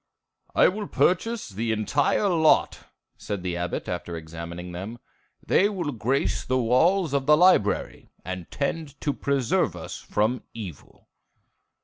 [0.55, 2.85] "I will purchase the entire lot,"
[3.19, 4.97] said the Abbot, after examining them.
[5.45, 11.07] "They will grace the walls of the library, and tend to preserve us from evil."